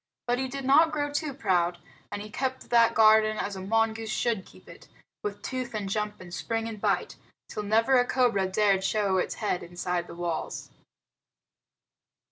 But 0.25 0.39
he 0.39 0.47
did 0.47 0.65
not 0.65 0.91
grow 0.91 1.11
too 1.11 1.31
proud, 1.31 1.77
and 2.11 2.23
he 2.23 2.31
kept 2.31 2.71
that 2.71 2.95
garden 2.95 3.37
as 3.37 3.55
a 3.55 3.61
mongoose 3.61 4.09
should 4.09 4.47
keep 4.47 4.67
it, 4.67 4.87
with 5.21 5.43
tooth 5.43 5.75
and 5.75 5.87
jump 5.87 6.19
and 6.19 6.33
spring 6.33 6.67
and 6.67 6.81
bite, 6.81 7.17
till 7.47 7.61
never 7.61 7.99
a 7.99 8.05
cobra 8.07 8.47
dared 8.47 8.83
show 8.83 9.19
its 9.19 9.35
head 9.35 9.61
inside 9.61 10.07
the 10.07 10.15
walls. 10.15 10.71